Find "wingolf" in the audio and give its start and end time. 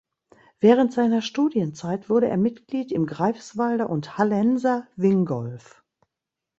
4.95-5.83